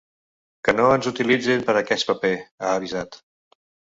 [0.67, 3.21] Que no ens utilitzin per a aquest paper, ha avisat.